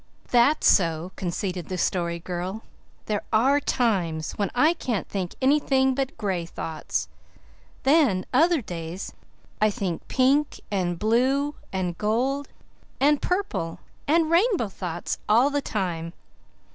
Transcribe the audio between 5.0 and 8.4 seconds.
think anything but gray thoughts. Then,